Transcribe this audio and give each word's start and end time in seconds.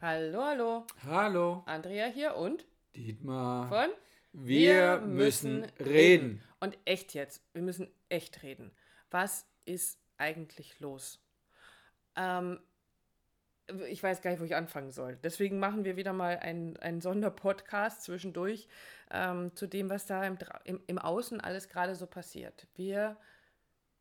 Hallo, 0.00 0.44
hallo. 0.44 0.86
Hallo. 1.04 1.64
Andrea 1.66 2.06
hier 2.06 2.36
und 2.36 2.64
Dietmar. 2.94 3.68
von 3.68 3.88
Wir 4.32 5.00
müssen 5.00 5.64
reden. 5.80 6.40
Und 6.60 6.78
echt 6.84 7.14
jetzt, 7.14 7.42
wir 7.52 7.62
müssen 7.62 7.92
echt 8.08 8.44
reden. 8.44 8.70
Was 9.10 9.44
ist 9.64 9.98
eigentlich 10.16 10.78
los? 10.78 11.20
Ähm, 12.14 12.60
ich 13.88 14.00
weiß 14.00 14.22
gar 14.22 14.30
nicht, 14.30 14.38
wo 14.38 14.44
ich 14.44 14.54
anfangen 14.54 14.92
soll. 14.92 15.18
Deswegen 15.24 15.58
machen 15.58 15.84
wir 15.84 15.96
wieder 15.96 16.12
mal 16.12 16.38
einen, 16.38 16.76
einen 16.76 17.00
Sonderpodcast 17.00 18.02
zwischendurch 18.02 18.68
ähm, 19.10 19.52
zu 19.56 19.66
dem, 19.66 19.90
was 19.90 20.06
da 20.06 20.24
im, 20.24 20.38
im, 20.62 20.80
im 20.86 20.98
Außen 21.00 21.40
alles 21.40 21.68
gerade 21.68 21.96
so 21.96 22.06
passiert. 22.06 22.68
Wir 22.76 23.16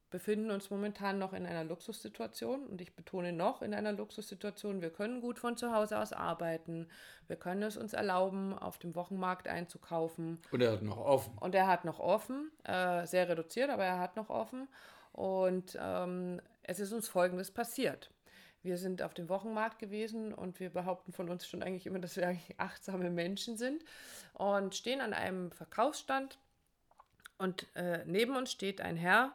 befinden 0.09 0.51
uns 0.51 0.69
momentan 0.69 1.19
noch 1.19 1.33
in 1.33 1.45
einer 1.45 1.63
Luxussituation 1.63 2.65
und 2.67 2.81
ich 2.81 2.95
betone 2.95 3.33
noch 3.33 3.61
in 3.61 3.73
einer 3.73 3.91
Luxussituation. 3.91 4.81
Wir 4.81 4.89
können 4.89 5.21
gut 5.21 5.39
von 5.39 5.57
zu 5.57 5.73
Hause 5.73 5.99
aus 5.99 6.13
arbeiten. 6.13 6.87
Wir 7.27 7.35
können 7.35 7.63
es 7.63 7.77
uns 7.77 7.93
erlauben, 7.93 8.57
auf 8.57 8.77
dem 8.77 8.95
Wochenmarkt 8.95 9.47
einzukaufen. 9.47 10.39
Und 10.51 10.61
er 10.61 10.71
hat 10.73 10.81
noch 10.81 10.97
offen. 10.97 11.37
Und 11.39 11.55
er 11.55 11.67
hat 11.67 11.85
noch 11.85 11.99
offen, 11.99 12.51
äh, 12.63 13.05
sehr 13.05 13.27
reduziert, 13.27 13.69
aber 13.69 13.83
er 13.83 13.99
hat 13.99 14.15
noch 14.15 14.29
offen. 14.29 14.67
Und 15.11 15.77
ähm, 15.81 16.41
es 16.63 16.79
ist 16.79 16.93
uns 16.93 17.07
Folgendes 17.07 17.51
passiert. 17.51 18.11
Wir 18.63 18.77
sind 18.77 19.01
auf 19.01 19.13
dem 19.13 19.29
Wochenmarkt 19.29 19.79
gewesen 19.79 20.33
und 20.33 20.59
wir 20.59 20.69
behaupten 20.69 21.13
von 21.13 21.29
uns 21.29 21.47
schon 21.47 21.63
eigentlich 21.63 21.85
immer, 21.85 21.99
dass 21.99 22.17
wir 22.17 22.27
eigentlich 22.27 22.59
achtsame 22.59 23.09
Menschen 23.09 23.57
sind 23.57 23.83
und 24.33 24.75
stehen 24.75 24.99
an 24.99 25.13
einem 25.13 25.51
Verkaufsstand 25.51 26.37
und 27.37 27.67
äh, 27.75 28.03
neben 28.05 28.35
uns 28.35 28.51
steht 28.51 28.81
ein 28.81 28.97
Herr, 28.97 29.33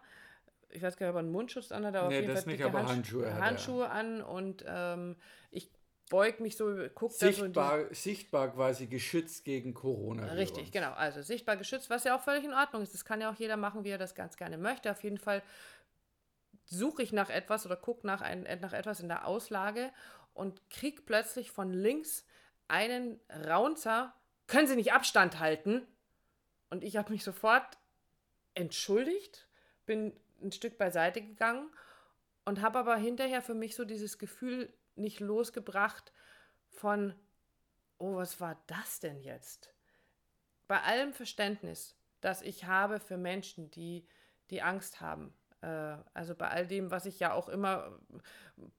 ich 0.72 0.82
weiß 0.82 0.96
gar 0.96 1.06
nicht, 1.06 1.10
ob 1.10 1.16
er 1.16 1.20
einen 1.20 1.32
Mundschutz 1.32 1.70
anhat, 1.72 1.94
aber 1.96 2.08
Nee, 2.08 2.16
auf 2.16 2.20
jeden 2.22 2.34
das 2.34 2.44
Fall 2.44 2.52
nicht, 2.52 2.64
aber 2.64 2.80
Handsch- 2.80 2.88
Handschuhe. 2.88 3.34
Handschuhe 3.40 3.90
an 3.90 4.22
und 4.22 4.64
ähm, 4.66 5.16
ich 5.50 5.70
beug 6.10 6.40
mich 6.40 6.56
so, 6.56 6.66
guck 6.94 7.10
da 7.18 7.26
so 7.32 7.42
Sichtbar, 7.42 7.94
sichtbar 7.94 8.52
quasi 8.52 8.86
geschützt 8.86 9.44
gegen 9.44 9.72
Corona. 9.74 10.26
Richtig, 10.32 10.70
genau. 10.72 10.92
Also 10.92 11.22
sichtbar 11.22 11.56
geschützt, 11.56 11.88
was 11.90 12.04
ja 12.04 12.16
auch 12.16 12.22
völlig 12.22 12.44
in 12.44 12.52
Ordnung 12.52 12.82
ist. 12.82 12.92
Das 12.92 13.04
kann 13.04 13.20
ja 13.20 13.30
auch 13.30 13.36
jeder 13.36 13.56
machen, 13.56 13.84
wie 13.84 13.90
er 13.90 13.98
das 13.98 14.14
ganz 14.14 14.36
gerne 14.36 14.58
möchte. 14.58 14.90
Auf 14.90 15.02
jeden 15.04 15.18
Fall 15.18 15.42
suche 16.66 17.02
ich 17.02 17.12
nach 17.12 17.30
etwas 17.30 17.64
oder 17.66 17.76
gucke 17.76 18.06
nach, 18.06 18.20
ein, 18.20 18.42
nach 18.60 18.72
etwas 18.72 19.00
in 19.00 19.08
der 19.08 19.26
Auslage 19.26 19.90
und 20.34 20.68
krieg 20.70 21.06
plötzlich 21.06 21.50
von 21.50 21.72
links 21.72 22.24
einen 22.68 23.20
Raunzer. 23.46 24.14
Können 24.46 24.66
Sie 24.68 24.76
nicht 24.76 24.92
Abstand 24.92 25.38
halten? 25.38 25.86
Und 26.70 26.84
ich 26.84 26.96
habe 26.96 27.12
mich 27.12 27.24
sofort 27.24 27.78
entschuldigt, 28.54 29.48
bin 29.86 30.12
ein 30.42 30.52
Stück 30.52 30.78
beiseite 30.78 31.22
gegangen 31.22 31.70
und 32.44 32.60
habe 32.60 32.78
aber 32.78 32.96
hinterher 32.96 33.42
für 33.42 33.54
mich 33.54 33.74
so 33.76 33.84
dieses 33.84 34.18
Gefühl 34.18 34.72
nicht 34.94 35.20
losgebracht 35.20 36.12
von, 36.68 37.14
oh, 37.98 38.16
was 38.16 38.40
war 38.40 38.62
das 38.66 39.00
denn 39.00 39.20
jetzt? 39.20 39.72
Bei 40.66 40.82
allem 40.82 41.12
Verständnis, 41.12 41.96
das 42.20 42.42
ich 42.42 42.64
habe 42.64 43.00
für 43.00 43.16
Menschen, 43.16 43.70
die, 43.70 44.06
die 44.50 44.62
Angst 44.62 45.00
haben, 45.00 45.34
also 45.66 46.34
bei 46.34 46.48
all 46.48 46.66
dem, 46.66 46.90
was 46.90 47.06
ich 47.06 47.20
ja 47.20 47.32
auch 47.32 47.48
immer 47.48 47.92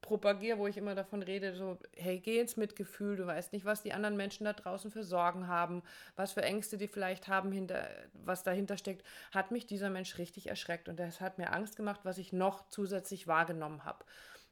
propagiere, 0.02 0.58
wo 0.58 0.67
ich 0.67 0.78
immer 0.78 0.95
davon 0.95 1.23
rede, 1.23 1.56
so, 1.56 1.78
hey, 1.95 2.20
geh 2.20 2.39
ins 2.39 2.58
Mitgefühl, 2.58 3.16
du 3.16 3.26
weißt 3.26 3.53
nicht, 3.53 3.66
was 3.66 3.84
die 3.84 3.94
anderen 3.94 4.17
Menschen 4.17 4.45
da 4.45 4.53
draußen 4.53 4.92
für 4.92 5.04
Sorgen 5.04 5.48
haben, 5.48 5.81
was 6.16 6.34
für 6.34 6.44
Ängste 6.44 6.78
die 6.78 6.88
vielleicht 6.88 7.28
haben, 7.28 7.52
hinter, 7.52 7.88
was 8.14 8.44
dahinter 8.44 8.78
steckt, 8.78 9.06
hat 9.31 9.52
mich 9.52 9.66
dieser 9.66 9.89
Mensch 9.89 10.17
richtig 10.17 10.48
erschreckt 10.48 10.89
und 10.89 11.00
das 11.00 11.22
hat 11.22 11.38
mir 11.38 11.54
Angst 11.54 11.76
gemacht, 11.76 12.02
was 12.04 12.17
ich 12.17 12.34
noch 12.34 12.67
zusätzlich 12.70 13.28
wahrgenommen 13.28 13.86
habe. 13.86 14.04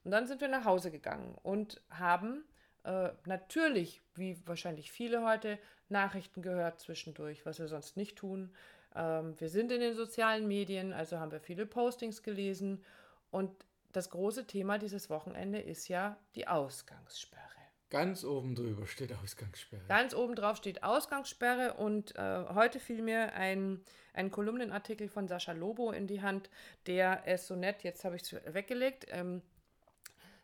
Und 0.04 0.12
dann 0.12 0.28
sind 0.28 0.42
wir 0.42 0.48
nach 0.48 0.66
Hause 0.66 0.90
gegangen 0.90 1.36
und 1.44 1.82
haben 1.90 2.44
äh, 2.84 3.10
natürlich, 3.26 4.02
wie 4.16 4.42
wahrscheinlich 4.46 4.92
viele 4.92 5.24
heute, 5.24 5.60
Nachrichten 5.90 6.42
gehört 6.42 6.80
zwischendurch, 6.80 7.46
was 7.46 7.60
wir 7.60 7.68
sonst 7.68 7.98
nicht 7.98 8.18
tun. 8.18 8.52
Ähm, 8.96 9.40
wir 9.40 9.50
sind 9.50 9.72
in 9.72 9.80
den 9.80 9.96
sozialen 9.96 10.48
Medien, 10.48 10.94
also 10.94 11.20
haben 11.20 11.32
wir 11.32 11.40
viele 11.40 11.66
Postings 11.66 12.24
gelesen. 12.24 12.84
Und 13.30 13.52
das 13.92 14.10
große 14.10 14.48
Thema 14.48 14.78
dieses 14.78 15.10
Wochenende 15.10 15.60
ist 15.60 15.88
ja 15.88 16.18
die 16.36 16.48
Ausgangssperre. 16.48 17.42
Ganz 17.90 18.24
oben 18.24 18.56
drüber 18.56 18.88
steht 18.88 19.14
Ausgangssperre. 19.14 19.84
Ganz 19.90 20.16
oben 20.16 20.36
drauf 20.36 20.56
steht 20.56 20.82
Ausgangssperre 20.82 21.74
und 21.74 22.16
äh, 22.16 22.46
heute 22.54 22.80
fiel 22.80 23.02
mir 23.02 23.34
ein, 23.34 23.84
ein 24.14 24.32
Kolumnenartikel 24.32 25.10
von 25.10 25.28
Sascha 25.28 25.52
Lobo 25.52 25.92
in 25.92 26.08
die 26.08 26.22
Hand, 26.22 26.50
der 26.88 27.24
es 27.26 27.48
so 27.48 27.56
nett, 27.58 27.84
jetzt 27.84 28.06
habe 28.06 28.16
ich 28.16 28.22
es 28.22 28.34
weggelegt, 28.54 29.08
ähm, 29.10 29.42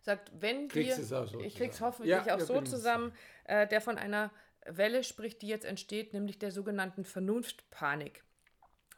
sagt, 0.02 0.30
wenn 0.42 0.68
Kriegst 0.68 0.98
wir, 0.98 1.04
es 1.06 1.14
auch 1.14 1.26
so 1.26 1.40
ich 1.40 1.56
krieg's 1.56 1.78
zusammen. 1.78 1.94
hoffentlich 1.94 2.26
Ja, 2.26 2.36
auch 2.36 2.40
so 2.42 2.62
zusammen, 2.62 3.14
äh, 3.46 3.66
der 3.66 3.80
von 3.80 3.98
einer 3.98 4.30
Welle 4.66 5.06
spricht, 5.06 5.42
die 5.42 5.48
jetzt 5.48 5.64
entsteht, 5.64 6.14
nämlich 6.14 6.40
der 6.40 6.52
sogenannten 6.52 7.06
Vernunftpanik. 7.06 8.26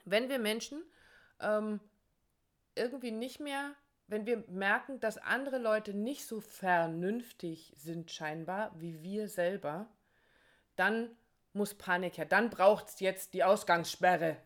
Wenn 0.09 0.29
wir 0.29 0.39
Menschen 0.39 0.83
ähm, 1.39 1.79
irgendwie 2.75 3.11
nicht 3.11 3.39
mehr, 3.39 3.75
wenn 4.07 4.25
wir 4.25 4.43
merken, 4.47 4.99
dass 4.99 5.17
andere 5.17 5.59
Leute 5.59 5.93
nicht 5.93 6.25
so 6.25 6.41
vernünftig 6.41 7.73
sind 7.75 8.11
scheinbar 8.11 8.71
wie 8.79 9.03
wir 9.03 9.29
selber, 9.29 9.87
dann 10.75 11.15
muss 11.53 11.73
Panik 11.73 12.17
her. 12.17 12.25
Dann 12.25 12.49
braucht 12.49 12.87
es 12.87 12.99
jetzt 12.99 13.33
die 13.33 13.43
Ausgangssperre. 13.43 14.37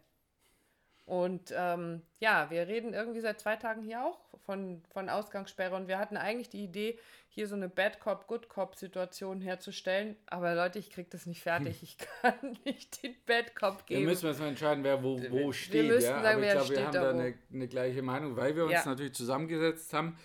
Und 1.06 1.54
ähm, 1.56 2.02
ja, 2.20 2.50
wir 2.50 2.68
reden 2.68 2.94
irgendwie 2.94 3.20
seit 3.20 3.40
zwei 3.40 3.58
Tagen 3.58 3.82
hier 3.82 4.06
auch 4.06 4.20
von, 4.46 4.82
von 4.94 5.10
Ausgangssperre 5.10 5.76
und 5.76 5.88
wir 5.88 6.00
hatten 6.00 6.16
eigentlich 6.16 6.50
die 6.50 6.64
Idee, 6.64 6.98
hier 7.28 7.48
so 7.48 7.56
eine 7.56 7.68
Bad 7.68 8.00
Cop, 8.00 8.28
Good 8.28 8.48
Cop 8.48 8.76
Situation 8.76 9.42
herzustellen. 9.42 10.16
Aber 10.28 10.54
Leute, 10.56 10.80
ich 10.80 10.92
krieg 10.92 11.10
das 11.10 11.26
nicht 11.26 11.42
fertig. 11.42 11.82
Ich 11.84 11.98
kann 12.22 12.58
nicht 12.64 13.04
den 13.04 13.16
Bad 13.26 13.56
Cop 13.56 13.86
geben. 13.86 14.06
müssen 14.06 14.24
wir 14.24 14.30
uns 14.30 14.40
mal 14.40 14.48
entscheiden, 14.50 14.84
wer 14.84 15.04
wo, 15.04 15.20
wo 15.30 15.52
steht. 15.52 15.88
müssten 15.88 16.12
ja? 16.12 16.22
sagen, 16.22 16.38
Aber 16.38 16.46
ich 16.46 16.52
glaube, 16.52 16.70
wir 16.70 16.86
haben 16.86 16.94
da 16.94 17.10
eine, 17.10 17.34
eine 17.52 17.68
gleiche 17.68 18.02
Meinung, 18.02 18.38
weil 18.38 18.56
wir 18.56 18.64
uns 18.64 18.74
Ja. 18.74 18.86
natürlich 18.86 19.14
zusammengesetzt 19.14 19.92
haben 19.94 20.18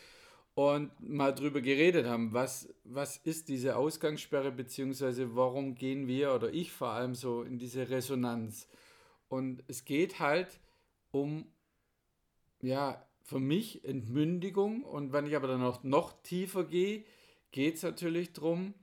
und 0.54 0.90
mal 1.00 1.32
drüber 1.32 1.60
geredet 1.60 2.06
haben, 2.06 2.32
was, 2.32 2.68
was 2.84 3.16
ist 3.16 3.48
diese 3.48 3.76
Ausgangssperre, 3.76 4.52
beziehungsweise 4.52 5.34
warum 5.34 5.74
gehen 5.74 6.06
wir 6.06 6.34
oder 6.34 6.50
ich 6.52 6.72
vor 6.72 6.90
allem 6.90 7.14
so 7.14 7.42
in 7.42 7.58
diese 7.58 7.88
Resonanz. 7.88 8.68
Und 9.28 9.62
es 9.68 9.84
geht 9.84 10.20
halt 10.20 10.60
um, 11.10 11.46
ja, 12.62 13.04
für 13.22 13.38
mich 13.38 13.84
Entmündigung. 13.84 14.84
Und 14.84 15.12
wenn 15.12 15.26
ich 15.26 15.36
aber 15.36 15.48
dann 15.48 15.60
noch, 15.60 15.84
noch 15.84 16.22
tiefer 16.22 16.64
gehe, 16.64 17.04
geht 17.50 17.76
es 17.76 17.82
natürlich 17.82 18.32
darum, 18.32 18.74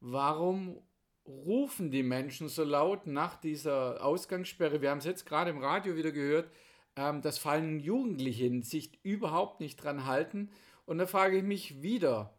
warum 0.00 0.80
rufen 1.26 1.90
die 1.90 2.02
Menschen 2.02 2.48
so 2.48 2.64
laut 2.64 3.06
nach 3.06 3.36
dieser 3.36 4.04
Ausgangssperre? 4.04 4.80
Wir 4.80 4.90
haben 4.90 4.98
es 4.98 5.04
jetzt 5.04 5.26
gerade 5.26 5.50
im 5.50 5.58
Radio 5.58 5.96
wieder 5.96 6.12
gehört, 6.12 6.50
ähm, 6.96 7.20
dass 7.20 7.38
vor 7.38 7.52
allem 7.52 7.78
Jugendliche 7.78 8.62
sich 8.62 8.98
überhaupt 9.02 9.60
nicht 9.60 9.76
dran 9.76 10.06
halten. 10.06 10.50
Und 10.86 10.98
da 10.98 11.06
frage 11.06 11.38
ich 11.38 11.44
mich 11.44 11.82
wieder, 11.82 12.38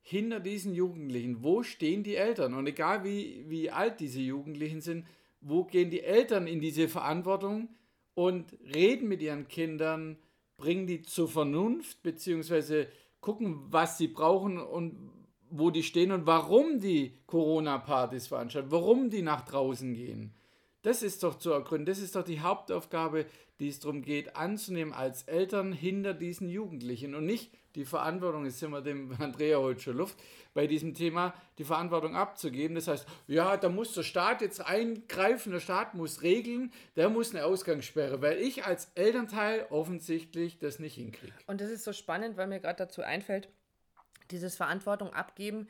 hinter 0.00 0.40
diesen 0.40 0.74
Jugendlichen, 0.74 1.42
wo 1.42 1.62
stehen 1.62 2.02
die 2.02 2.16
Eltern? 2.16 2.54
Und 2.54 2.66
egal 2.66 3.04
wie, 3.04 3.44
wie 3.48 3.70
alt 3.70 4.00
diese 4.00 4.20
Jugendlichen 4.20 4.80
sind, 4.80 5.06
wo 5.40 5.64
gehen 5.64 5.90
die 5.90 6.02
Eltern 6.02 6.46
in 6.46 6.60
diese 6.60 6.88
Verantwortung 6.88 7.68
und 8.18 8.58
reden 8.74 9.06
mit 9.06 9.22
ihren 9.22 9.46
Kindern, 9.46 10.18
bringen 10.56 10.88
die 10.88 11.02
zur 11.02 11.28
Vernunft, 11.28 12.02
beziehungsweise 12.02 12.88
gucken, 13.20 13.60
was 13.70 13.96
sie 13.96 14.08
brauchen 14.08 14.58
und 14.58 15.12
wo 15.50 15.70
die 15.70 15.84
stehen 15.84 16.10
und 16.10 16.26
warum 16.26 16.80
die 16.80 17.12
Corona-Partys 17.26 18.26
veranstalten, 18.26 18.72
warum 18.72 19.08
die 19.08 19.22
nach 19.22 19.42
draußen 19.42 19.94
gehen. 19.94 20.34
Das 20.82 21.04
ist 21.04 21.22
doch 21.22 21.36
zu 21.38 21.52
ergründen, 21.52 21.86
das 21.86 22.00
ist 22.00 22.16
doch 22.16 22.24
die 22.24 22.40
Hauptaufgabe, 22.40 23.26
die 23.60 23.68
es 23.68 23.78
darum 23.78 24.02
geht, 24.02 24.34
anzunehmen 24.34 24.92
als 24.92 25.22
Eltern 25.22 25.72
hinter 25.72 26.12
diesen 26.12 26.48
Jugendlichen 26.48 27.14
und 27.14 27.24
nicht 27.24 27.52
die 27.78 27.84
Verantwortung, 27.84 28.44
jetzt 28.44 28.58
sind 28.58 28.72
wir 28.72 28.82
dem 28.82 29.14
Andrea 29.20 29.58
heute 29.58 29.80
schon 29.80 29.96
Luft, 29.96 30.18
bei 30.52 30.66
diesem 30.66 30.94
Thema 30.94 31.32
die 31.58 31.64
Verantwortung 31.64 32.16
abzugeben. 32.16 32.74
Das 32.74 32.88
heißt, 32.88 33.06
ja, 33.28 33.56
da 33.56 33.68
muss 33.68 33.94
der 33.94 34.02
Staat 34.02 34.40
jetzt 34.42 34.60
eingreifen, 34.60 35.52
der 35.52 35.60
Staat 35.60 35.94
muss 35.94 36.22
regeln, 36.22 36.72
der 36.96 37.08
muss 37.08 37.32
eine 37.32 37.44
Ausgangssperre, 37.44 38.20
weil 38.20 38.38
ich 38.38 38.64
als 38.64 38.90
Elternteil 38.96 39.66
offensichtlich 39.70 40.58
das 40.58 40.80
nicht 40.80 40.96
hinkriege. 40.96 41.32
Und 41.46 41.60
das 41.60 41.70
ist 41.70 41.84
so 41.84 41.92
spannend, 41.92 42.36
weil 42.36 42.48
mir 42.48 42.58
gerade 42.58 42.78
dazu 42.78 43.02
einfällt, 43.02 43.48
dieses 44.32 44.56
Verantwortung 44.56 45.12
abgeben 45.12 45.68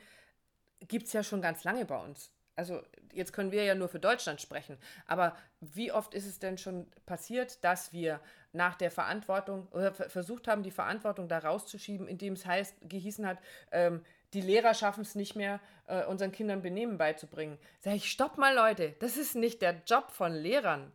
gibt 0.87 1.05
es 1.05 1.13
ja 1.13 1.23
schon 1.23 1.41
ganz 1.41 1.63
lange 1.63 1.85
bei 1.85 2.03
uns. 2.03 2.31
Also 2.59 2.83
jetzt 3.13 3.31
können 3.31 3.53
wir 3.53 3.63
ja 3.63 3.73
nur 3.73 3.87
für 3.87 3.99
Deutschland 3.99 4.41
sprechen, 4.41 4.77
aber 5.07 5.37
wie 5.61 5.93
oft 5.93 6.13
ist 6.13 6.25
es 6.25 6.39
denn 6.39 6.57
schon 6.57 6.87
passiert, 7.05 7.63
dass 7.63 7.93
wir 7.93 8.19
nach 8.51 8.75
der 8.75 8.91
Verantwortung 8.91 9.67
oder 9.71 9.93
ver- 9.93 10.09
versucht 10.09 10.49
haben, 10.49 10.61
die 10.61 10.71
Verantwortung 10.71 11.29
da 11.29 11.39
rauszuschieben, 11.39 12.05
indem 12.07 12.33
es 12.33 12.45
heißt, 12.45 12.75
gehießen 12.81 13.25
hat, 13.25 13.37
ähm, 13.71 14.03
die 14.33 14.41
Lehrer 14.41 14.73
schaffen 14.73 15.01
es 15.01 15.15
nicht 15.15 15.37
mehr, 15.37 15.61
äh, 15.87 16.03
unseren 16.03 16.33
Kindern 16.33 16.61
Benehmen 16.61 16.97
beizubringen. 16.97 17.57
Sag 17.79 17.93
ich, 17.95 18.11
stopp 18.11 18.37
mal 18.37 18.53
Leute, 18.53 18.93
das 18.99 19.15
ist 19.15 19.35
nicht 19.35 19.61
der 19.61 19.81
Job 19.85 20.11
von 20.11 20.33
Lehrern. 20.33 20.91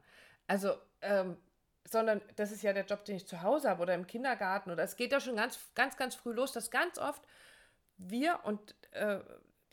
Also 0.46 0.74
ähm, 1.00 1.38
sondern 1.86 2.20
das 2.36 2.52
ist 2.52 2.62
ja 2.62 2.72
der 2.74 2.84
Job, 2.84 3.04
den 3.06 3.16
ich 3.16 3.26
zu 3.26 3.42
Hause 3.42 3.70
habe 3.70 3.82
oder 3.82 3.94
im 3.94 4.06
Kindergarten 4.06 4.70
oder 4.70 4.82
es 4.82 4.96
geht 4.96 5.12
ja 5.12 5.20
schon 5.20 5.36
ganz, 5.36 5.58
ganz, 5.74 5.96
ganz 5.96 6.14
früh 6.14 6.32
los, 6.32 6.52
dass 6.52 6.70
ganz 6.70 6.98
oft 6.98 7.22
wir 7.96 8.40
und 8.44 8.74
äh, 8.92 9.18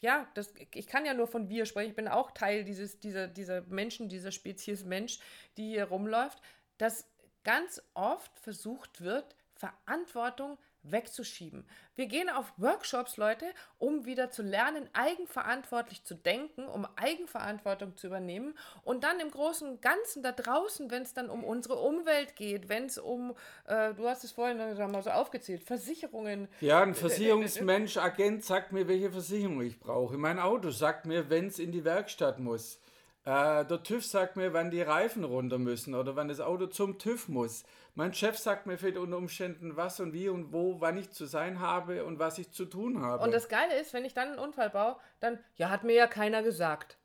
ja, 0.01 0.27
das, 0.33 0.53
ich 0.73 0.87
kann 0.87 1.05
ja 1.05 1.13
nur 1.13 1.27
von 1.27 1.47
wir 1.47 1.65
sprechen, 1.65 1.91
ich 1.91 1.95
bin 1.95 2.07
auch 2.07 2.31
Teil 2.31 2.63
dieses, 2.63 2.99
dieser, 2.99 3.27
dieser 3.27 3.61
Menschen, 3.61 4.09
dieser 4.09 4.31
Spezies 4.31 4.83
Mensch, 4.83 5.19
die 5.57 5.69
hier 5.69 5.85
rumläuft, 5.85 6.41
dass 6.77 7.07
ganz 7.43 7.81
oft 7.93 8.37
versucht 8.39 9.01
wird, 9.01 9.35
Verantwortung 9.53 10.57
wegzuschieben. 10.83 11.65
Wir 11.95 12.07
gehen 12.07 12.29
auf 12.29 12.51
Workshops, 12.57 13.17
Leute, 13.17 13.45
um 13.77 14.05
wieder 14.05 14.31
zu 14.31 14.41
lernen, 14.41 14.89
eigenverantwortlich 14.93 16.03
zu 16.03 16.15
denken, 16.15 16.65
um 16.65 16.87
Eigenverantwortung 16.95 17.97
zu 17.97 18.07
übernehmen 18.07 18.57
und 18.83 19.03
dann 19.03 19.19
im 19.19 19.29
Großen 19.29 19.67
und 19.67 19.81
Ganzen 19.81 20.23
da 20.23 20.31
draußen, 20.31 20.89
wenn 20.89 21.03
es 21.03 21.13
dann 21.13 21.29
um 21.29 21.43
unsere 21.43 21.75
Umwelt 21.75 22.35
geht, 22.35 22.69
wenn 22.69 22.85
es 22.85 22.97
um, 22.97 23.35
äh, 23.67 23.93
du 23.93 24.07
hast 24.07 24.23
es 24.23 24.31
vorhin 24.31 24.57
mal 24.57 25.03
so 25.03 25.09
aufgezählt, 25.09 25.63
Versicherungen. 25.63 26.47
Ja, 26.61 26.81
ein 26.81 26.95
Versicherungsmensch, 26.95 27.97
Agent 27.97 28.43
sagt 28.43 28.71
mir, 28.71 28.87
welche 28.87 29.11
Versicherung 29.11 29.61
ich 29.61 29.79
brauche. 29.79 30.17
Mein 30.17 30.39
Auto 30.39 30.71
sagt 30.71 31.05
mir, 31.05 31.29
wenn 31.29 31.47
es 31.47 31.59
in 31.59 31.71
die 31.71 31.83
Werkstatt 31.83 32.39
muss. 32.39 32.79
Äh, 33.23 33.65
der 33.65 33.83
TÜV 33.83 34.03
sagt 34.03 34.35
mir, 34.35 34.51
wann 34.53 34.71
die 34.71 34.81
Reifen 34.81 35.23
runter 35.23 35.59
müssen 35.59 35.93
oder 35.93 36.15
wann 36.15 36.27
das 36.27 36.39
Auto 36.39 36.65
zum 36.65 36.97
TÜV 36.97 37.27
muss. 37.27 37.63
Mein 37.93 38.13
Chef 38.13 38.37
sagt 38.37 38.65
mir 38.65 38.79
vielleicht 38.79 38.97
unter 38.97 39.17
Umständen, 39.17 39.75
was 39.75 39.99
und 39.99 40.13
wie 40.13 40.29
und 40.29 40.51
wo, 40.51 40.81
wann 40.81 40.97
ich 40.97 41.11
zu 41.11 41.25
sein 41.25 41.59
habe 41.59 42.03
und 42.03 42.17
was 42.17 42.39
ich 42.39 42.51
zu 42.51 42.65
tun 42.65 43.01
habe. 43.01 43.23
Und 43.23 43.31
das 43.31 43.47
Geile 43.47 43.79
ist, 43.79 43.93
wenn 43.93 44.05
ich 44.05 44.15
dann 44.15 44.29
einen 44.29 44.39
Unfall 44.39 44.71
baue, 44.71 44.97
dann, 45.19 45.39
ja, 45.55 45.69
hat 45.69 45.83
mir 45.83 45.93
ja 45.93 46.07
keiner 46.07 46.41
gesagt. 46.41 46.97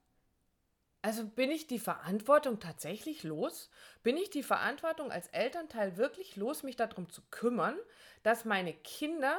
Also 1.02 1.26
bin 1.26 1.50
ich 1.50 1.66
die 1.66 1.78
Verantwortung 1.78 2.60
tatsächlich 2.60 3.22
los? 3.22 3.70
Bin 4.02 4.16
ich 4.16 4.30
die 4.30 4.42
Verantwortung 4.42 5.12
als 5.12 5.28
Elternteil 5.28 5.98
wirklich 5.98 6.36
los, 6.36 6.62
mich 6.62 6.76
darum 6.76 7.10
zu 7.10 7.20
kümmern, 7.30 7.76
dass 8.22 8.44
meine 8.44 8.72
Kinder 8.72 9.38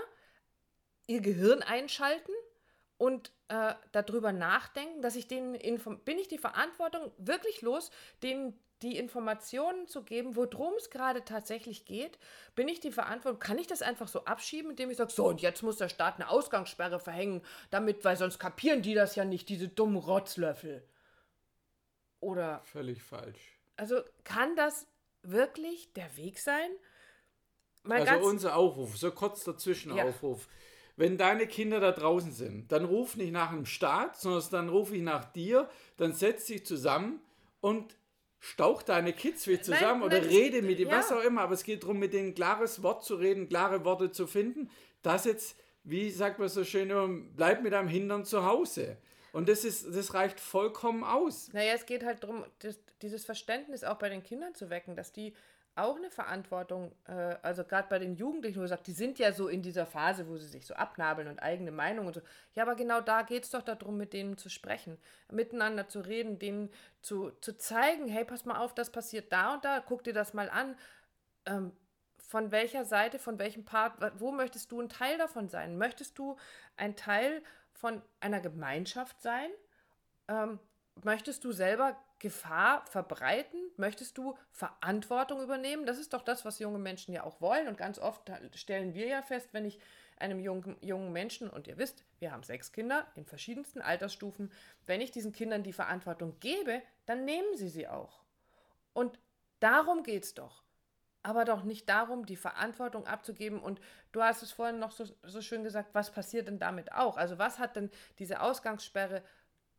ihr 1.07 1.21
Gehirn 1.21 1.63
einschalten 1.63 2.31
und 2.97 3.31
äh, 3.47 3.73
darüber 3.91 4.31
nachdenken, 4.31 5.01
dass 5.01 5.15
ich 5.15 5.27
denen 5.27 5.53
bin 6.05 6.17
ich 6.17 6.27
die 6.27 6.37
Verantwortung 6.37 7.11
wirklich 7.17 7.61
los, 7.61 7.91
denen 8.23 8.59
die 8.81 8.97
Informationen 8.97 9.87
zu 9.87 10.03
geben, 10.03 10.35
worum 10.35 10.73
es 10.77 10.89
gerade 10.89 11.25
tatsächlich 11.25 11.85
geht, 11.85 12.19
bin 12.53 12.67
ich 12.67 12.79
die 12.79 12.91
Verantwortung, 12.91 13.39
kann 13.39 13.57
ich 13.57 13.65
das 13.65 13.81
einfach 13.81 14.07
so 14.07 14.25
abschieben, 14.25 14.71
indem 14.71 14.91
ich 14.91 14.97
sage, 14.97 15.11
so 15.11 15.27
und 15.27 15.41
jetzt 15.41 15.63
muss 15.63 15.77
der 15.77 15.89
Staat 15.89 16.15
eine 16.15 16.29
Ausgangssperre 16.29 16.99
verhängen, 16.99 17.41
damit, 17.71 18.05
weil 18.05 18.17
sonst 18.17 18.37
kapieren 18.37 18.83
die 18.83 18.93
das 18.93 19.15
ja 19.15 19.25
nicht, 19.25 19.49
diese 19.49 19.67
dummen 19.67 19.97
Rotzlöffel. 19.97 20.83
Oder. 22.19 22.61
Völlig 22.65 23.01
falsch. 23.01 23.59
Also 23.77 24.01
kann 24.23 24.55
das 24.55 24.87
wirklich 25.23 25.93
der 25.93 26.15
Weg 26.17 26.39
sein? 26.39 26.69
Mal 27.83 28.07
also 28.07 28.27
unser 28.27 28.55
Aufruf, 28.55 28.97
so 28.97 29.11
kurz 29.11 29.43
dazwischen 29.43 29.95
ja. 29.95 30.05
Wenn 30.97 31.17
deine 31.17 31.45
Kinder 31.45 31.79
da 31.79 31.91
draußen 31.91 32.31
sind, 32.31 32.71
dann 32.71 32.83
ruf 32.83 33.15
nicht 33.15 33.31
nach 33.31 33.51
einem 33.51 33.67
Staat, 33.67 34.19
sondern 34.19 34.43
dann 34.51 34.69
rufe 34.69 34.95
ich 34.95 35.03
nach 35.03 35.25
dir, 35.31 35.69
dann 35.95 36.13
setz 36.13 36.45
dich 36.45 36.65
zusammen 36.65 37.21
und 37.61 37.95
stauch 38.39 38.81
deine 38.81 39.13
Kids 39.13 39.45
wieder 39.45 39.61
zusammen 39.61 39.99
nein, 39.99 40.09
oder 40.09 40.19
nein, 40.19 40.29
rede 40.29 40.61
mit 40.63 40.79
ihnen, 40.79 40.89
ja. 40.89 40.97
was 40.97 41.11
auch 41.11 41.23
immer. 41.23 41.41
Aber 41.41 41.53
es 41.53 41.63
geht 41.63 41.83
darum, 41.83 41.99
mit 41.99 42.13
denen 42.13 42.29
ein 42.29 42.35
klares 42.35 42.81
Wort 42.81 43.05
zu 43.05 43.15
reden, 43.15 43.47
klare 43.47 43.85
Worte 43.85 44.11
zu 44.11 44.25
finden. 44.25 44.71
Das 45.03 45.25
jetzt, 45.25 45.55
wie 45.83 46.09
sagt 46.09 46.39
man 46.39 46.49
so 46.49 46.63
schön, 46.63 47.31
bleib 47.35 47.61
mit 47.61 47.73
deinem 47.73 47.89
Hintern 47.89 48.25
zu 48.25 48.43
Hause. 48.43 48.97
Und 49.33 49.49
das, 49.49 49.63
ist, 49.65 49.95
das 49.95 50.15
reicht 50.15 50.39
vollkommen 50.39 51.03
aus. 51.03 51.53
Naja, 51.53 51.73
es 51.75 51.85
geht 51.85 52.03
halt 52.03 52.23
darum, 52.23 52.43
das, 52.59 52.79
dieses 53.03 53.23
Verständnis 53.23 53.83
auch 53.83 53.99
bei 53.99 54.09
den 54.09 54.23
Kindern 54.23 54.55
zu 54.55 54.71
wecken, 54.71 54.95
dass 54.95 55.11
die 55.11 55.33
auch 55.77 55.97
eine 55.97 56.09
Verantwortung, 56.09 56.91
äh, 57.07 57.35
also 57.41 57.63
gerade 57.63 57.87
bei 57.89 57.99
den 57.99 58.15
Jugendlichen, 58.15 58.57
wo 58.57 58.61
du 58.61 58.67
sagst, 58.67 58.87
die 58.87 58.93
sind 58.93 59.19
ja 59.19 59.31
so 59.31 59.47
in 59.47 59.61
dieser 59.61 59.85
Phase, 59.85 60.27
wo 60.27 60.37
sie 60.37 60.47
sich 60.47 60.65
so 60.65 60.73
abnabeln 60.73 61.27
und 61.27 61.39
eigene 61.39 61.71
Meinung 61.71 62.07
und 62.07 62.13
so. 62.13 62.21
Ja, 62.55 62.63
aber 62.63 62.75
genau 62.75 63.01
da 63.01 63.21
geht 63.21 63.43
es 63.43 63.51
doch 63.51 63.61
darum, 63.61 63.97
mit 63.97 64.13
denen 64.13 64.37
zu 64.37 64.49
sprechen, 64.49 64.97
miteinander 65.31 65.87
zu 65.87 65.99
reden, 65.99 66.39
denen 66.39 66.69
zu, 67.01 67.31
zu 67.41 67.57
zeigen, 67.57 68.07
hey, 68.07 68.25
pass 68.25 68.45
mal 68.45 68.57
auf, 68.57 68.73
das 68.73 68.89
passiert 68.89 69.31
da 69.31 69.53
und 69.53 69.65
da, 69.65 69.79
guck 69.79 70.03
dir 70.03 70.13
das 70.13 70.33
mal 70.33 70.49
an. 70.49 70.75
Ähm, 71.45 71.71
von 72.17 72.51
welcher 72.51 72.83
Seite, 72.83 73.19
von 73.19 73.39
welchem 73.39 73.63
Part, 73.63 74.19
wo 74.19 74.31
möchtest 74.31 74.71
du 74.71 74.81
ein 74.81 74.89
Teil 74.89 75.17
davon 75.17 75.47
sein? 75.47 75.77
Möchtest 75.77 76.17
du 76.19 76.35
ein 76.75 76.95
Teil 76.95 77.41
von 77.71 78.01
einer 78.19 78.41
Gemeinschaft 78.41 79.21
sein? 79.21 79.49
Ähm, 80.27 80.59
möchtest 81.05 81.43
du 81.43 81.51
selber 81.51 81.97
Gefahr 82.19 82.85
verbreiten? 82.87 83.59
Möchtest 83.77 84.17
du 84.17 84.37
Verantwortung 84.51 85.41
übernehmen? 85.41 85.85
Das 85.85 85.97
ist 85.97 86.13
doch 86.13 86.23
das, 86.23 86.45
was 86.45 86.59
junge 86.59 86.79
Menschen 86.79 87.13
ja 87.13 87.23
auch 87.23 87.41
wollen. 87.41 87.67
Und 87.67 87.77
ganz 87.77 87.99
oft 87.99 88.31
stellen 88.55 88.93
wir 88.93 89.07
ja 89.07 89.21
fest, 89.21 89.49
wenn 89.51 89.65
ich 89.65 89.79
einem 90.19 90.39
jungen, 90.39 90.77
jungen 90.81 91.13
Menschen, 91.13 91.49
und 91.49 91.67
ihr 91.67 91.77
wisst, 91.77 92.03
wir 92.19 92.31
haben 92.31 92.43
sechs 92.43 92.71
Kinder 92.71 93.05
in 93.15 93.25
verschiedensten 93.25 93.81
Altersstufen, 93.81 94.51
wenn 94.85 95.01
ich 95.01 95.11
diesen 95.11 95.31
Kindern 95.31 95.63
die 95.63 95.73
Verantwortung 95.73 96.39
gebe, 96.39 96.81
dann 97.05 97.25
nehmen 97.25 97.55
sie 97.55 97.69
sie 97.69 97.87
auch. 97.87 98.21
Und 98.93 99.19
darum 99.59 100.03
geht 100.03 100.23
es 100.23 100.33
doch. 100.33 100.63
Aber 101.21 101.45
doch 101.45 101.63
nicht 101.63 101.89
darum, 101.89 102.25
die 102.25 102.35
Verantwortung 102.35 103.05
abzugeben. 103.05 103.59
Und 103.59 103.81
du 104.11 104.23
hast 104.23 104.41
es 104.41 104.51
vorhin 104.51 104.79
noch 104.79 104.91
so, 104.91 105.05
so 105.23 105.41
schön 105.41 105.63
gesagt, 105.63 105.93
was 105.93 106.09
passiert 106.09 106.47
denn 106.47 106.57
damit 106.57 106.93
auch? 106.93 107.17
Also 107.17 107.37
was 107.37 107.59
hat 107.59 107.75
denn 107.75 107.91
diese 108.17 108.41
Ausgangssperre 108.41 109.21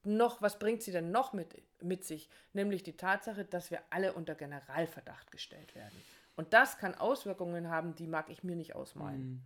noch, 0.05 0.43
was 0.43 0.59
bringt 0.59 0.83
sie 0.83 0.93
denn 0.93 1.11
noch 1.11 1.33
mit, 1.33 1.62
mit 1.83 2.05
sich? 2.05 2.29
Nämlich 2.53 2.83
die 2.83 2.97
Tatsache, 2.97 3.45
dass 3.45 3.71
wir 3.71 3.81
alle 3.91 4.12
unter 4.12 4.35
Generalverdacht 4.35 5.31
gestellt 5.31 5.75
werden. 5.75 6.03
Und 6.37 6.53
das 6.53 6.79
kann 6.79 6.95
Auswirkungen 6.95 7.69
haben, 7.69 7.95
die 7.95 8.06
mag 8.06 8.31
ich 8.31 8.45
mir 8.45 8.56
nicht 8.56 8.75
ausmalen. 8.75 9.31
Mhm. 9.31 9.43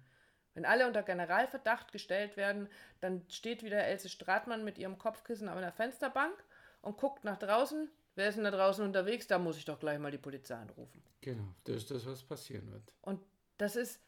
Wenn 0.54 0.64
alle 0.66 0.87
unter 0.87 1.02
Generalverdacht 1.02 1.93
gestellt 1.93 2.37
werden, 2.37 2.69
dann 3.00 3.25
steht 3.28 3.62
wieder 3.62 3.82
Else 3.84 4.08
Stratmann 4.08 4.64
mit 4.64 4.78
ihrem 4.78 4.99
Kopfkissen 4.99 5.49
auf 5.49 5.56
einer 5.56 5.72
Fensterbank 5.72 6.34
und 6.82 6.98
guckt 6.98 7.25
nach 7.25 7.38
draußen. 7.38 7.90
Wer 8.14 8.28
ist 8.28 8.37
denn 8.37 8.44
da 8.44 8.50
draußen 8.50 8.84
unterwegs? 8.84 9.26
Da 9.26 9.38
muss 9.38 9.56
ich 9.56 9.64
doch 9.64 9.81
gleich 9.81 9.98
mal 9.98 10.10
die 10.10 10.19
Polizei 10.19 10.56
anrufen. 10.56 11.02
Genau, 11.22 11.55
das 11.64 11.76
ist 11.76 11.90
das, 11.90 12.05
was 12.05 12.22
passieren 12.22 12.70
wird. 12.70 12.93
Und 13.00 13.22
das 13.56 13.76
ist, 13.76 14.00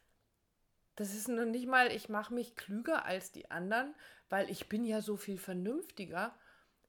das 0.97 1.15
ist 1.15 1.29
noch 1.29 1.45
nicht 1.45 1.67
mal, 1.67 1.91
ich 1.91 2.09
mache 2.09 2.33
mich 2.33 2.55
klüger 2.57 3.05
als 3.05 3.33
die 3.33 3.51
anderen, 3.51 3.95
weil 4.29 4.51
ich 4.51 4.69
bin 4.69 4.85
ja 4.85 5.01
so 5.01 5.17
viel 5.17 5.39
vernünftiger, 5.39 6.35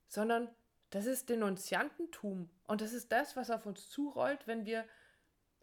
sondern 0.07 0.49
das 0.91 1.05
ist 1.07 1.29
Denunziantentum. 1.29 2.49
Und 2.67 2.81
das 2.81 2.93
ist 2.93 3.11
das, 3.11 3.35
was 3.35 3.49
auf 3.49 3.65
uns 3.65 3.89
zurollt, 3.89 4.47
wenn 4.47 4.65
wir 4.65 4.85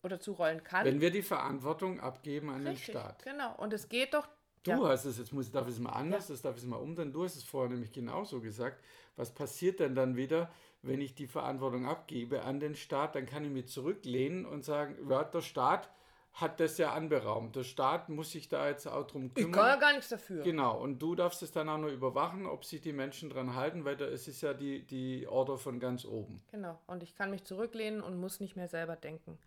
oder 0.02 0.20
zurollen 0.20 0.64
kann. 0.64 0.84
Wenn 0.84 1.00
wir 1.00 1.10
die 1.10 1.22
Verantwortung 1.22 2.00
abgeben 2.00 2.50
an 2.50 2.66
Richtig, 2.66 2.86
den 2.86 2.92
Staat. 2.92 3.22
Genau. 3.24 3.54
Und 3.56 3.72
es 3.72 3.88
geht 3.88 4.14
doch. 4.14 4.28
Du 4.64 4.72
ja. 4.72 4.88
hast 4.88 5.04
es, 5.04 5.18
jetzt 5.18 5.32
muss, 5.32 5.50
darf 5.50 5.66
ich 5.66 5.74
es 5.74 5.80
mal 5.80 5.90
anders, 5.90 6.28
ja. 6.28 6.34
das 6.34 6.42
darf 6.42 6.56
ich 6.56 6.62
es 6.62 6.68
mal 6.68 6.76
umdrehen. 6.76 7.12
Du 7.12 7.24
hast 7.24 7.36
es 7.36 7.44
vorher 7.44 7.70
nämlich 7.70 7.92
genauso 7.92 8.40
gesagt. 8.40 8.82
Was 9.16 9.32
passiert 9.32 9.80
denn 9.80 9.94
dann 9.94 10.16
wieder, 10.16 10.50
wenn 10.82 11.00
ich 11.00 11.14
die 11.14 11.26
Verantwortung 11.26 11.86
abgebe 11.86 12.42
an 12.42 12.60
den 12.60 12.74
Staat? 12.74 13.14
Dann 13.14 13.26
kann 13.26 13.44
ich 13.44 13.50
mich 13.50 13.68
zurücklehnen 13.68 14.44
und 14.44 14.64
sagen, 14.64 14.96
ja, 15.08 15.24
der 15.24 15.40
Staat 15.40 15.90
hat 16.32 16.60
das 16.60 16.78
ja 16.78 16.92
anberaumt. 16.92 17.56
Der 17.56 17.64
Staat 17.64 18.08
muss 18.08 18.32
sich 18.32 18.48
da 18.48 18.68
jetzt 18.68 18.86
auch 18.86 19.06
drum 19.06 19.34
kümmern. 19.34 19.50
Ich 19.50 19.56
kann 19.56 19.66
ja 19.66 19.76
gar 19.76 19.92
nichts 19.92 20.08
dafür. 20.08 20.42
Genau, 20.42 20.80
und 20.80 21.00
du 21.00 21.14
darfst 21.14 21.42
es 21.42 21.50
dann 21.50 21.68
auch 21.68 21.78
nur 21.78 21.90
überwachen, 21.90 22.46
ob 22.46 22.64
sich 22.64 22.80
die 22.80 22.92
Menschen 22.92 23.28
dran 23.28 23.54
halten, 23.54 23.84
weil 23.84 23.96
da 23.96 24.06
ist 24.06 24.28
es 24.28 24.40
ja 24.40 24.54
die, 24.54 24.86
die 24.86 25.26
Order 25.28 25.58
von 25.58 25.78
ganz 25.78 26.04
oben. 26.04 26.42
Genau, 26.50 26.78
und 26.86 27.02
ich 27.02 27.14
kann 27.14 27.30
mich 27.30 27.44
zurücklehnen 27.44 28.00
und 28.00 28.18
muss 28.18 28.40
nicht 28.40 28.56
mehr 28.56 28.68
selber 28.68 28.96
denken. 28.96 29.38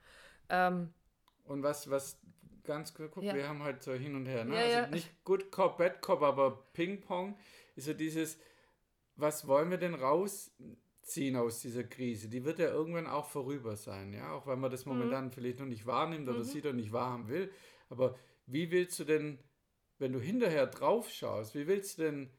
Ähm, 0.50 0.94
und 1.46 1.64
was, 1.64 1.90
was 1.90 2.20
ganz 2.64 2.94
guck, 2.94 3.22
ja. 3.24 3.34
wir 3.34 3.48
haben 3.48 3.64
halt 3.64 3.82
so 3.82 3.94
hin 3.94 4.16
und 4.16 4.28
her, 4.28 4.46
ne? 4.46 4.56
Ja, 4.56 4.62
also 4.62 4.78
ja. 4.78 4.88
nicht 4.88 5.24
Good 5.24 5.52
Cop, 5.52 5.78
Bad 5.78 6.02
Cop, 6.02 6.22
aber 6.22 6.66
Ping-Pong 6.74 7.36
ist 7.76 7.86
so 7.86 7.94
dieses, 7.94 8.38
was 9.16 9.48
wollen 9.48 9.72
wir 9.72 9.78
denn 9.78 9.96
raus? 9.96 10.52
Ziehen 11.06 11.36
aus 11.36 11.62
dieser 11.62 11.84
Krise. 11.84 12.28
Die 12.30 12.44
wird 12.44 12.60
ja 12.60 12.68
irgendwann 12.68 13.08
auch 13.08 13.30
vorüber 13.30 13.76
sein, 13.76 14.12
ja, 14.14 14.34
auch 14.34 14.48
wenn 14.48 14.60
man 14.60 14.72
das 14.72 14.86
mhm. 14.86 14.94
momentan 14.94 15.26
mhm. 15.26 15.32
vielleicht 15.32 15.60
noch 15.60 15.68
nicht 15.68 15.86
wahrnimmt 15.86 16.28
oder 16.28 16.40
mhm. 16.40 16.44
sieht 16.44 16.66
und 16.66 16.78
nicht 16.78 16.92
wahrhaben 16.92 17.28
will. 17.28 17.52
Aber 17.90 18.18
wie 18.48 18.72
willst 18.72 19.00
du 19.00 19.04
denn, 19.04 19.40
wenn 20.00 20.12
du 20.12 20.20
hinterher 20.20 20.68
drauf 20.68 21.10
schaust, 21.10 21.56
wie 21.56 21.68
willst 21.68 21.98
du 21.98 22.04
denn 22.04 22.30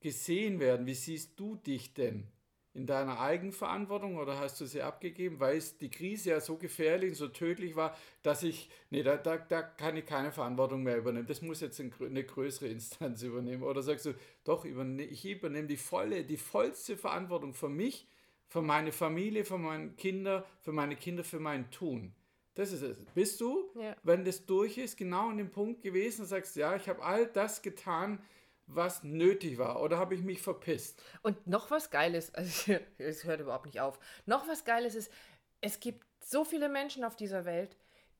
gesehen 0.00 0.60
werden? 0.60 0.86
Wie 0.86 0.94
siehst 0.94 1.40
du 1.40 1.56
dich 1.56 1.94
denn? 1.94 2.28
In 2.76 2.86
deiner 2.86 3.18
Eigenverantwortung 3.20 4.18
oder 4.18 4.38
hast 4.38 4.60
du 4.60 4.66
sie 4.66 4.82
abgegeben, 4.82 5.40
weil 5.40 5.56
es 5.56 5.78
die 5.78 5.90
Krise 5.90 6.30
ja 6.30 6.40
so 6.40 6.56
gefährlich, 6.56 7.16
so 7.16 7.28
tödlich 7.28 7.74
war, 7.74 7.96
dass 8.22 8.42
ich, 8.42 8.68
nee, 8.90 9.02
da, 9.02 9.16
da, 9.16 9.38
da 9.38 9.62
kann 9.62 9.96
ich 9.96 10.04
keine 10.04 10.30
Verantwortung 10.30 10.82
mehr 10.82 10.98
übernehmen. 10.98 11.26
Das 11.26 11.40
muss 11.40 11.60
jetzt 11.60 11.80
eine 11.80 12.24
größere 12.24 12.68
Instanz 12.68 13.22
übernehmen. 13.22 13.62
Oder 13.62 13.82
sagst 13.82 14.04
du, 14.04 14.14
doch, 14.44 14.66
ich 14.66 14.72
übernehme 14.72 15.66
die 15.66 15.76
volle, 15.78 16.24
die 16.24 16.36
vollste 16.36 16.98
Verantwortung 16.98 17.54
für 17.54 17.70
mich, 17.70 18.06
für 18.46 18.60
meine 18.60 18.92
Familie, 18.92 19.46
für 19.46 19.58
meine 19.58 19.90
Kinder, 19.92 20.44
für 20.60 20.72
meine 20.72 20.96
Kinder, 20.96 21.24
für 21.24 21.40
mein 21.40 21.70
Tun. 21.70 22.14
Das 22.54 22.72
ist 22.72 22.82
es. 22.82 22.96
Bist 23.14 23.40
du, 23.40 23.70
ja. 23.74 23.96
wenn 24.02 24.24
das 24.24 24.44
durch 24.44 24.78
ist, 24.78 24.96
genau 24.96 25.28
an 25.30 25.38
dem 25.38 25.50
Punkt 25.50 25.82
gewesen 25.82 26.22
und 26.22 26.26
sagst, 26.26 26.56
ja, 26.56 26.76
ich 26.76 26.88
habe 26.88 27.02
all 27.02 27.26
das 27.26 27.62
getan, 27.62 28.18
was 28.66 29.02
nötig 29.04 29.58
war 29.58 29.80
oder 29.80 29.98
habe 29.98 30.14
ich 30.14 30.22
mich 30.22 30.42
verpisst? 30.42 31.02
Und 31.22 31.46
noch 31.46 31.70
was 31.70 31.90
Geiles, 31.90 32.34
also 32.34 32.74
es 32.98 33.24
hört 33.24 33.40
überhaupt 33.40 33.66
nicht 33.66 33.80
auf, 33.80 33.98
noch 34.26 34.48
was 34.48 34.64
Geiles 34.64 34.94
ist, 34.94 35.12
es 35.60 35.80
gibt 35.80 36.04
so 36.20 36.44
viele 36.44 36.68
Menschen 36.68 37.04
auf 37.04 37.16
dieser 37.16 37.44
Welt, 37.44 37.76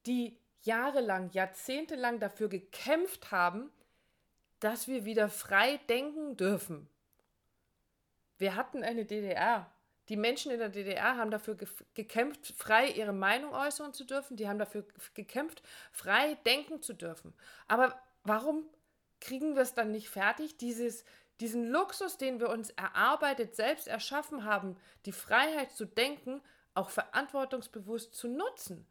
die 0.06 0.38
jahrelang, 0.62 1.30
jahrzehntelang 1.32 2.18
dafür 2.20 2.48
gekämpft 2.48 3.30
haben, 3.30 3.70
dass 4.60 4.88
wir 4.88 5.04
wieder 5.04 5.28
frei 5.28 5.78
denken 5.88 6.36
dürfen. 6.36 6.88
Wir 8.38 8.54
hatten 8.54 8.82
eine 8.82 9.04
DDR. 9.04 9.70
Die 10.08 10.16
Menschen 10.16 10.52
in 10.52 10.58
der 10.58 10.68
DDR 10.68 11.16
haben 11.16 11.30
dafür 11.30 11.56
gekämpft, 11.94 12.54
frei 12.56 12.88
ihre 12.88 13.12
Meinung 13.12 13.52
äußern 13.52 13.92
zu 13.92 14.04
dürfen. 14.04 14.36
Die 14.36 14.48
haben 14.48 14.58
dafür 14.58 14.84
gekämpft, 15.14 15.62
frei 15.90 16.34
denken 16.46 16.80
zu 16.80 16.92
dürfen. 16.92 17.34
Aber 17.66 18.00
warum 18.22 18.68
kriegen 19.26 19.56
wir 19.56 19.62
es 19.62 19.74
dann 19.74 19.90
nicht 19.90 20.08
fertig, 20.08 20.56
dieses, 20.56 21.04
diesen 21.40 21.68
Luxus, 21.68 22.16
den 22.16 22.38
wir 22.38 22.48
uns 22.48 22.70
erarbeitet, 22.70 23.56
selbst 23.56 23.88
erschaffen 23.88 24.44
haben, 24.44 24.76
die 25.04 25.12
Freiheit 25.12 25.72
zu 25.72 25.84
denken, 25.84 26.40
auch 26.74 26.90
verantwortungsbewusst 26.90 28.14
zu 28.14 28.28
nutzen? 28.28 28.86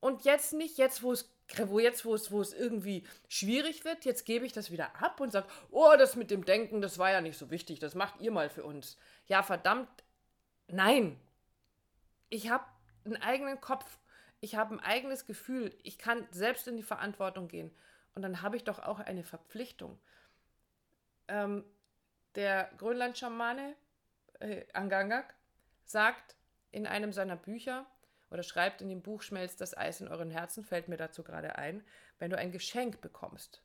Und 0.00 0.24
jetzt 0.24 0.52
nicht, 0.52 0.78
jetzt 0.78 1.02
wo 1.02 1.12
es 1.12 1.30
wo 1.64 1.78
jetzt, 1.78 2.04
wo 2.04 2.14
es, 2.14 2.30
wo 2.30 2.42
es 2.42 2.52
irgendwie 2.52 3.04
schwierig 3.26 3.84
wird, 3.86 4.04
jetzt 4.04 4.26
gebe 4.26 4.44
ich 4.44 4.52
das 4.52 4.70
wieder 4.70 5.00
ab 5.00 5.18
und 5.18 5.32
sage, 5.32 5.48
oh, 5.70 5.94
das 5.96 6.14
mit 6.14 6.30
dem 6.30 6.44
Denken, 6.44 6.82
das 6.82 6.98
war 6.98 7.10
ja 7.10 7.22
nicht 7.22 7.38
so 7.38 7.50
wichtig, 7.50 7.78
das 7.78 7.94
macht 7.94 8.20
ihr 8.20 8.30
mal 8.30 8.50
für 8.50 8.64
uns. 8.64 8.98
Ja, 9.28 9.42
verdammt, 9.42 9.88
nein. 10.66 11.18
Ich 12.28 12.50
habe 12.50 12.66
einen 13.06 13.16
eigenen 13.16 13.62
Kopf, 13.62 13.98
ich 14.40 14.56
habe 14.56 14.74
ein 14.74 14.80
eigenes 14.80 15.24
Gefühl, 15.24 15.74
ich 15.84 15.96
kann 15.96 16.28
selbst 16.30 16.68
in 16.68 16.76
die 16.76 16.82
Verantwortung 16.82 17.48
gehen. 17.48 17.70
Und 18.14 18.22
dann 18.22 18.42
habe 18.42 18.56
ich 18.56 18.64
doch 18.64 18.78
auch 18.78 19.00
eine 19.00 19.24
Verpflichtung. 19.24 19.98
Ähm, 21.28 21.64
der 22.34 22.70
Grönland-Schamane 22.78 23.74
äh, 24.40 24.64
Angangak 24.72 25.34
sagt 25.84 26.36
in 26.70 26.86
einem 26.86 27.12
seiner 27.12 27.36
Bücher, 27.36 27.86
oder 28.30 28.42
schreibt 28.42 28.82
in 28.82 28.88
dem 28.88 29.02
Buch 29.02 29.22
Schmelzt 29.22 29.60
das 29.60 29.76
Eis 29.76 30.00
in 30.00 30.08
euren 30.08 30.30
Herzen, 30.30 30.64
fällt 30.64 30.88
mir 30.88 30.96
dazu 30.96 31.22
gerade 31.22 31.56
ein, 31.56 31.82
wenn 32.18 32.30
du 32.30 32.36
ein 32.36 32.52
Geschenk 32.52 33.00
bekommst, 33.00 33.62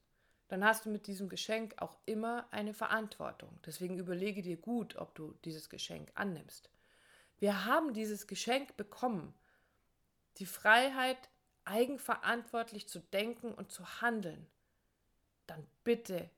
dann 0.47 0.63
hast 0.63 0.85
du 0.85 0.89
mit 0.89 1.07
diesem 1.07 1.29
Geschenk 1.29 1.75
auch 1.81 1.97
immer 2.05 2.47
eine 2.51 2.73
Verantwortung. 2.73 3.59
Deswegen 3.65 3.97
überlege 3.97 4.41
dir 4.41 4.57
gut, 4.57 4.95
ob 4.95 5.15
du 5.15 5.33
dieses 5.45 5.69
Geschenk 5.69 6.11
annimmst. 6.15 6.69
Wir 7.39 7.65
haben 7.65 7.93
dieses 7.93 8.27
Geschenk 8.27 8.77
bekommen, 8.77 9.33
die 10.37 10.45
Freiheit, 10.45 11.29
eigenverantwortlich 11.65 12.87
zu 12.87 12.99
denken 12.99 13.53
und 13.53 13.71
zu 13.71 14.01
handeln. 14.01 14.47
Dann 15.47 15.65
bitte 15.83 16.29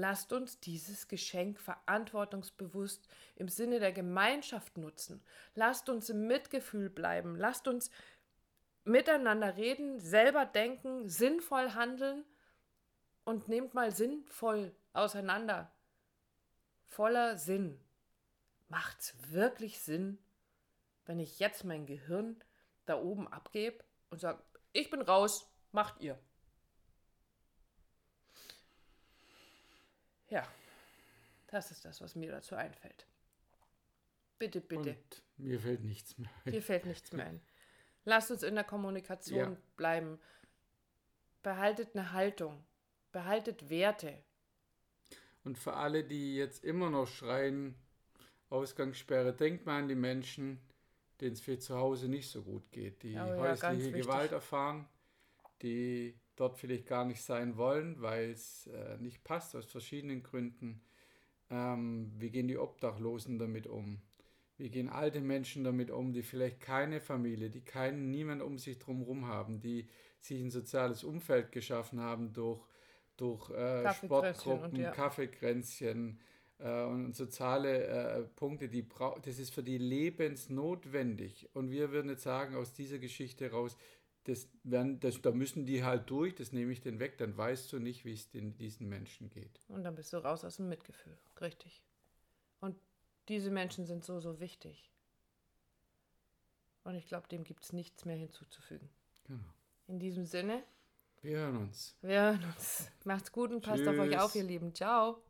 Lasst 0.00 0.32
uns 0.32 0.60
dieses 0.60 1.08
Geschenk 1.08 1.58
verantwortungsbewusst 1.58 3.08
im 3.34 3.48
Sinne 3.48 3.80
der 3.80 3.90
Gemeinschaft 3.90 4.78
nutzen. 4.78 5.20
Lasst 5.56 5.88
uns 5.88 6.08
im 6.08 6.28
Mitgefühl 6.28 6.88
bleiben. 6.88 7.34
Lasst 7.34 7.66
uns 7.66 7.90
miteinander 8.84 9.56
reden, 9.56 9.98
selber 9.98 10.46
denken, 10.46 11.08
sinnvoll 11.08 11.74
handeln 11.74 12.24
und 13.24 13.48
nehmt 13.48 13.74
mal 13.74 13.90
sinnvoll 13.90 14.72
auseinander. 14.92 15.68
Voller 16.84 17.36
Sinn. 17.36 17.80
Macht's 18.68 19.16
wirklich 19.32 19.80
Sinn, 19.80 20.18
wenn 21.06 21.18
ich 21.18 21.40
jetzt 21.40 21.64
mein 21.64 21.86
Gehirn 21.86 22.36
da 22.86 23.02
oben 23.02 23.26
abgebe 23.26 23.82
und 24.10 24.20
sage, 24.20 24.42
ich 24.72 24.90
bin 24.90 25.02
raus, 25.02 25.50
macht 25.72 26.00
ihr. 26.00 26.18
Ja, 30.28 30.46
das 31.48 31.70
ist 31.70 31.84
das, 31.84 32.00
was 32.00 32.14
mir 32.14 32.30
dazu 32.30 32.54
einfällt. 32.54 33.06
Bitte, 34.38 34.60
bitte. 34.60 34.90
Und 34.90 35.22
mir 35.38 35.58
fällt 35.58 35.84
nichts 35.84 36.16
mehr 36.18 36.30
ein. 36.44 36.52
Mir 36.52 36.62
fällt 36.62 36.86
nichts 36.86 37.12
mehr 37.12 37.26
ein. 37.26 37.40
Lasst 38.04 38.30
uns 38.30 38.42
in 38.42 38.54
der 38.54 38.64
Kommunikation 38.64 39.52
ja. 39.52 39.56
bleiben. 39.76 40.20
Behaltet 41.42 41.94
eine 41.94 42.12
Haltung. 42.12 42.64
Behaltet 43.10 43.68
Werte. 43.68 44.22
Und 45.44 45.58
für 45.58 45.74
alle, 45.74 46.04
die 46.04 46.36
jetzt 46.36 46.64
immer 46.64 46.90
noch 46.90 47.06
schreien, 47.06 47.74
Ausgangssperre, 48.50 49.34
denkt 49.34 49.66
mal 49.66 49.78
an 49.78 49.88
die 49.88 49.94
Menschen, 49.94 50.60
denen 51.20 51.32
es 51.32 51.40
für 51.40 51.58
zu 51.58 51.76
Hause 51.76 52.08
nicht 52.08 52.28
so 52.28 52.42
gut 52.42 52.70
geht, 52.70 53.02
die 53.02 53.14
oh 53.14 53.18
ja, 53.18 53.36
häusliche 53.36 53.92
Gewalt 53.92 54.32
erfahren, 54.32 54.86
die 55.62 56.14
dort 56.36 56.56
vielleicht 56.56 56.86
gar 56.86 57.04
nicht 57.04 57.22
sein 57.22 57.56
wollen, 57.56 58.00
weil 58.00 58.30
es 58.30 58.66
äh, 58.68 58.96
nicht 58.98 59.24
passt 59.24 59.56
aus 59.56 59.66
verschiedenen 59.66 60.22
Gründen. 60.22 60.80
Ähm, 61.50 62.12
wie 62.18 62.30
gehen 62.30 62.48
die 62.48 62.58
Obdachlosen 62.58 63.38
damit 63.38 63.66
um? 63.66 64.00
Wie 64.56 64.70
gehen 64.70 64.88
alte 64.88 65.20
Menschen 65.20 65.64
damit 65.64 65.90
um, 65.90 66.12
die 66.12 66.22
vielleicht 66.22 66.60
keine 66.60 67.00
Familie, 67.00 67.48
die 67.50 67.60
keinen, 67.60 68.10
niemand 68.10 68.42
um 68.42 68.58
sich 68.58 68.78
drumherum 68.78 69.26
haben, 69.26 69.60
die 69.60 69.88
sich 70.20 70.40
ein 70.40 70.50
soziales 70.50 71.04
Umfeld 71.04 71.52
geschaffen 71.52 72.00
haben 72.00 72.32
durch, 72.32 72.60
durch 73.16 73.50
äh, 73.50 73.92
Sportgruppen, 73.94 74.72
und, 74.72 74.78
ja. 74.78 74.90
Kaffeekränzchen 74.90 76.20
äh, 76.58 76.84
und 76.84 77.14
soziale 77.14 77.86
äh, 77.86 78.22
Punkte, 78.36 78.68
die 78.68 78.86
das 79.22 79.38
ist 79.38 79.54
für 79.54 79.62
die 79.62 79.78
lebensnotwendig. 79.78 81.48
Und 81.54 81.70
wir 81.70 81.90
würden 81.90 82.10
jetzt 82.10 82.22
sagen, 82.22 82.56
aus 82.56 82.72
dieser 82.72 82.98
Geschichte 82.98 83.50
raus, 83.50 83.76
das 84.24 84.48
werden, 84.62 85.00
das, 85.00 85.20
da 85.22 85.30
müssen 85.30 85.64
die 85.64 85.82
halt 85.84 86.10
durch, 86.10 86.34
das 86.34 86.52
nehme 86.52 86.72
ich 86.72 86.80
den 86.80 86.98
weg, 86.98 87.16
dann 87.18 87.36
weißt 87.36 87.72
du 87.72 87.78
nicht, 87.78 88.04
wie 88.04 88.12
es 88.12 88.28
den, 88.28 88.56
diesen 88.58 88.88
Menschen 88.88 89.30
geht. 89.30 89.60
Und 89.68 89.84
dann 89.84 89.94
bist 89.94 90.12
du 90.12 90.18
raus 90.18 90.44
aus 90.44 90.56
dem 90.56 90.68
Mitgefühl, 90.68 91.16
richtig. 91.40 91.82
Und 92.60 92.76
diese 93.28 93.50
Menschen 93.50 93.86
sind 93.86 94.04
so, 94.04 94.20
so 94.20 94.40
wichtig. 94.40 94.90
Und 96.84 96.94
ich 96.94 97.06
glaube, 97.06 97.28
dem 97.28 97.44
gibt 97.44 97.64
es 97.64 97.72
nichts 97.72 98.04
mehr 98.04 98.16
hinzuzufügen. 98.16 98.88
Genau. 99.24 99.44
In 99.86 99.98
diesem 99.98 100.24
Sinne. 100.24 100.62
Wir 101.22 101.38
hören 101.38 101.56
uns. 101.56 101.96
Wir 102.00 102.20
hören 102.20 102.44
uns. 102.44 102.90
Macht's 103.04 103.32
gut 103.32 103.50
und 103.50 103.62
passt 103.62 103.78
Tschüss. 103.78 103.88
auf 103.88 103.98
euch 103.98 104.18
auf, 104.18 104.34
ihr 104.34 104.44
Lieben. 104.44 104.74
Ciao. 104.74 105.22